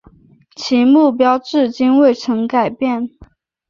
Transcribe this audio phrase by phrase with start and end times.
[0.55, 3.07] 其目标至今未曾改变。